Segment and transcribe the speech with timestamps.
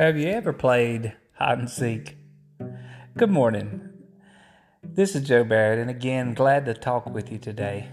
[0.00, 2.16] Have you ever played hide and seek?
[3.18, 3.90] Good morning.
[4.82, 7.90] This is Joe Barrett, and again, glad to talk with you today.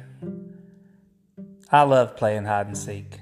[1.70, 3.20] I love playing hide and seek.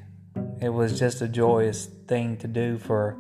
[0.61, 3.18] It was just a joyous thing to do for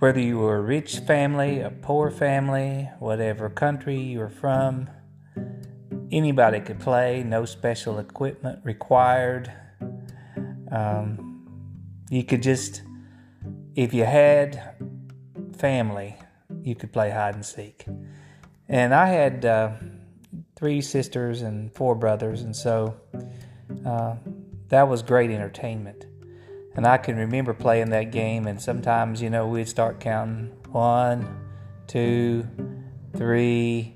[0.00, 4.90] whether you were a rich family, a poor family, whatever country you were from.
[6.10, 9.52] Anybody could play, no special equipment required.
[10.72, 11.46] Um,
[12.10, 12.82] you could just,
[13.78, 14.60] if you had
[15.56, 16.16] family,
[16.62, 17.86] you could play hide and seek.
[18.68, 19.70] And I had uh,
[20.56, 22.96] three sisters and four brothers, and so
[23.86, 24.16] uh,
[24.66, 26.06] that was great entertainment.
[26.74, 31.38] And I can remember playing that game, and sometimes, you know, we'd start counting one,
[31.86, 32.48] two,
[33.16, 33.94] three,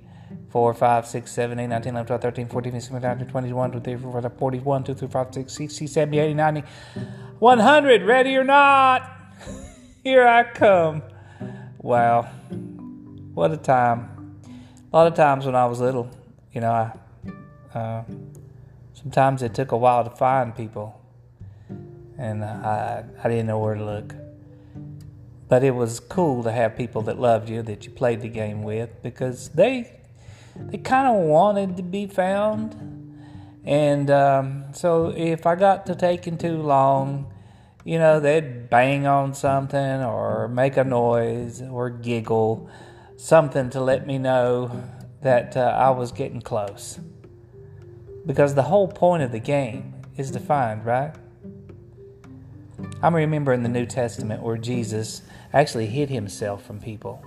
[0.51, 4.01] 4, 5, 6, 7, 8, 19, 11, 12, 13, 14, 15, 16, 17, 21, 23,
[4.01, 6.63] 24, 41, 2, 3, 4, 5, 6, 60, 70, 80, 90,
[7.41, 8.03] 100.
[8.03, 9.19] Ready or not?
[10.05, 11.01] Here I come.
[11.79, 12.23] Wow.
[13.35, 14.41] What a time.
[14.93, 16.11] A lot of times when I was little,
[16.53, 18.05] you know, I, uh,
[18.95, 21.01] sometimes it took a while to find people.
[22.19, 24.17] And I, I didn't know where to look.
[25.49, 28.65] But it was cool to have people that loved you, that you played the game
[28.65, 30.01] with, because they
[30.57, 32.75] they kind of wanted to be found.
[33.65, 37.32] And um, so if I got to taking too long,
[37.85, 42.69] you know, they'd bang on something or make a noise or giggle,
[43.17, 44.85] something to let me know
[45.23, 47.01] that uh, I was getting close.
[48.25, 51.13] Because the whole point of the game is to find, right?
[53.03, 55.23] I'm remembering the New Testament where Jesus
[55.53, 57.23] actually hid himself from people.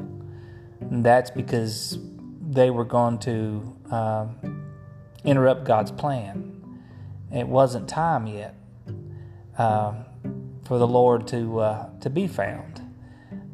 [0.79, 1.97] And that's because
[2.41, 4.63] they were going to um,
[5.23, 6.51] interrupt God's plan.
[7.33, 8.55] It wasn't time yet.
[9.57, 10.05] Um,
[10.65, 12.81] for the Lord to uh, to be found,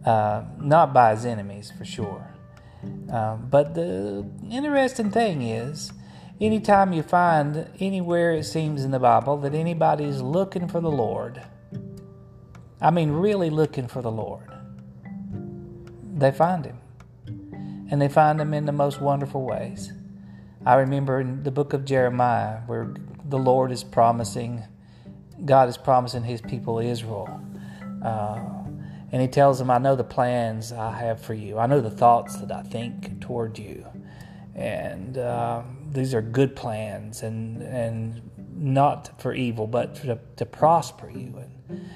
[0.05, 2.27] uh, not by his enemies for sure.
[3.11, 5.93] Um, but the interesting thing is,
[6.39, 11.43] anytime you find anywhere it seems in the Bible that anybody's looking for the Lord,
[12.79, 14.49] I mean really looking for the Lord,
[16.17, 16.79] they find him,
[17.91, 19.91] and they find him in the most wonderful ways.
[20.65, 22.93] I remember in the book of Jeremiah where
[23.25, 24.63] the Lord is promising
[25.45, 27.41] God is promising His people Israel.
[28.03, 28.39] Uh,
[29.11, 31.91] and He tells them, I know the plans I have for you, I know the
[31.91, 33.85] thoughts that I think toward you.
[34.53, 38.21] And uh, these are good plans and, and
[38.53, 41.33] not for evil, but to, to prosper you.
[41.37, 41.89] And,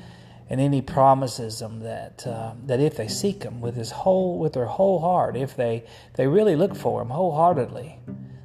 [0.50, 4.38] and then he promises them that uh, that if they seek him with his whole
[4.38, 8.00] with their whole heart, if they they really look for him wholeheartedly,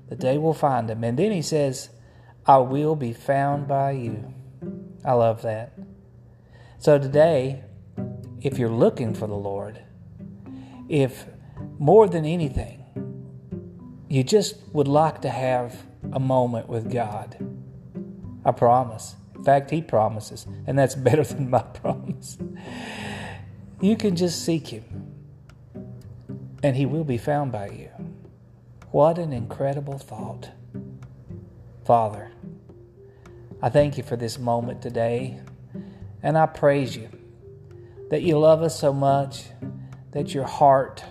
[0.08, 1.04] that they will find him.
[1.04, 1.90] And then he says,
[2.46, 4.32] "I will be found by you."
[5.04, 5.72] I love that.
[6.78, 7.62] So today,
[8.40, 9.82] if you're looking for the Lord,
[10.88, 11.26] if
[11.78, 12.84] more than anything,
[14.08, 17.36] you just would like to have a moment with God,
[18.44, 19.14] I promise.
[19.36, 22.38] In fact, He promises, and that's better than my promise.
[23.80, 24.84] You can just seek Him,
[26.62, 27.88] and He will be found by you.
[28.90, 30.50] What an incredible thought.
[31.84, 32.30] Father,
[33.62, 35.38] I thank you for this moment today,
[36.22, 37.10] and I praise you
[38.08, 39.44] that you love us so much,
[40.12, 41.04] that your heart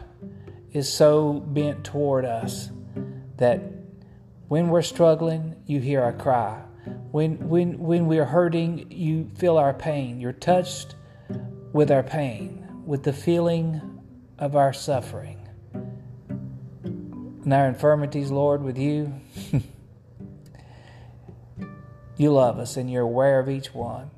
[0.74, 2.72] is so bent toward us
[3.38, 3.62] that
[4.48, 6.60] when we're struggling, you hear our cry.
[7.12, 10.20] When, when, when we're hurting, you feel our pain.
[10.20, 10.96] You're touched
[11.72, 14.02] with our pain, with the feeling
[14.40, 15.48] of our suffering.
[16.84, 19.14] And our infirmities, Lord, with you.
[22.20, 24.12] You love us and you're aware of each one.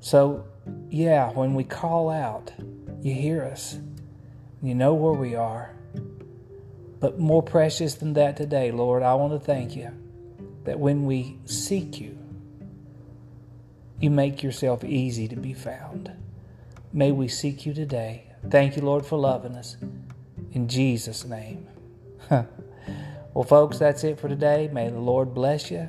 [0.00, 0.44] So,
[0.90, 2.52] yeah, when we call out,
[3.00, 3.78] you hear us.
[4.60, 5.76] You know where we are.
[6.98, 9.92] But more precious than that today, Lord, I want to thank you
[10.64, 12.18] that when we seek you,
[14.00, 16.10] you make yourself easy to be found.
[16.92, 18.24] May we seek you today.
[18.50, 19.76] Thank you, Lord, for loving us.
[20.50, 21.68] In Jesus' name.
[22.28, 24.68] well, folks, that's it for today.
[24.72, 25.88] May the Lord bless you